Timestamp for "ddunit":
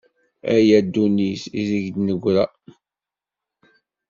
0.85-1.43